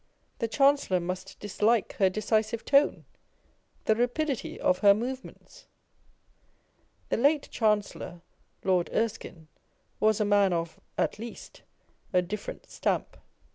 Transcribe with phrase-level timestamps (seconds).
[0.39, 3.05] The Chancellor must dislike her decisive tone,
[3.85, 5.67] the rapidity of her movements!
[7.09, 8.21] The late Chancellor
[8.63, 9.47] (Lord Erskine)
[9.99, 11.61] was a man of (at least)
[12.13, 13.15] a dif ferent stamp.